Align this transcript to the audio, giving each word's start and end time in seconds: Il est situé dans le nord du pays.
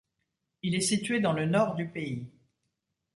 Il 0.63 0.73
est 0.73 0.81
situé 0.81 1.19
dans 1.19 1.31
le 1.31 1.45
nord 1.45 1.75
du 1.75 1.87
pays. 1.87 2.25